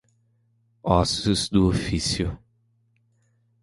Ossos 0.81 1.47
do 1.47 1.67
ofício 1.67 2.35